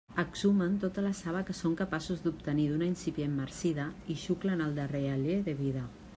Exhumen 0.21 0.77
tota 0.83 1.03
la 1.07 1.11
saba 1.19 1.43
que 1.49 1.55
són 1.59 1.75
capaços 1.81 2.23
d'obtenir 2.25 2.65
d'una 2.71 2.89
incipient 2.93 3.37
marcida 3.43 3.87
i 4.15 4.19
xuclen 4.25 4.67
el 4.69 4.77
darrer 4.83 5.07
alé 5.19 5.39
de 5.51 5.59
vida. 5.65 5.89